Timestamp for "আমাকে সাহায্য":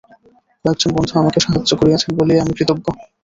1.19-1.71